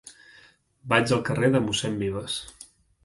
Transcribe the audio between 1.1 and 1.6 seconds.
al carrer